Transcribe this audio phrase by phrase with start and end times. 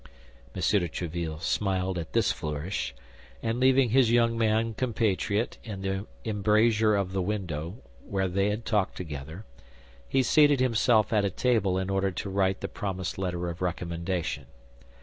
[0.55, 0.61] M.
[0.61, 2.95] de Tréville smiled at this flourish;
[3.43, 8.65] and leaving his young man compatriot in the embrasure of the window, where they had
[8.65, 9.45] talked together,
[10.09, 14.47] he seated himself at a table in order to write the promised letter of recommendation.